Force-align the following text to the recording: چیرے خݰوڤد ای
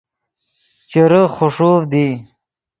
چیرے 0.89 1.21
خݰوڤد 1.35 1.81
ای 1.99 2.07